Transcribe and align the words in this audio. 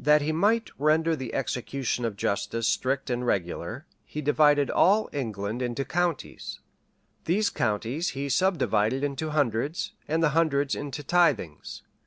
That 0.00 0.22
he 0.22 0.32
might 0.32 0.70
render 0.78 1.14
the 1.14 1.34
execution 1.34 2.06
of 2.06 2.16
justice 2.16 2.66
strict 2.66 3.10
and 3.10 3.26
regular, 3.26 3.84
he 4.06 4.22
divided 4.22 4.70
all 4.70 5.10
England 5.12 5.60
into 5.60 5.84
counties: 5.84 6.60
these 7.26 7.50
counties 7.50 8.12
he 8.16 8.30
subdivided 8.30 9.04
into 9.04 9.28
hundreds, 9.32 9.92
and 10.08 10.22
the 10.22 10.30
hundreds 10.30 10.74
into 10.74 11.04
tithings. 11.04 11.82